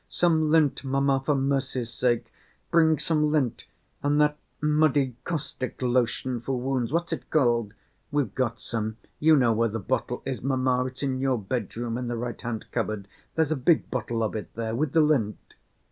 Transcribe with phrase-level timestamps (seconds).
[0.09, 2.33] "Some lint, mamma, for mercy's sake,
[2.71, 3.67] bring some lint
[4.01, 7.75] and that muddy caustic lotion for wounds, what's it called?
[8.09, 8.97] We've got some.
[9.19, 13.07] You know where the bottle is, mamma; it's in your bedroom in the right‐hand cupboard,
[13.35, 15.37] there's a big bottle of it there with the lint."